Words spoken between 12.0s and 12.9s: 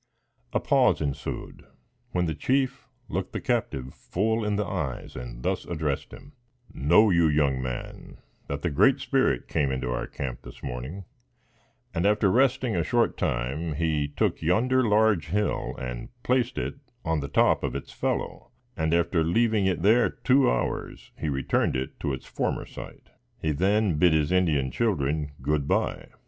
after resting a